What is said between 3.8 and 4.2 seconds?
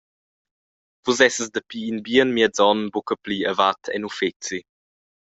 en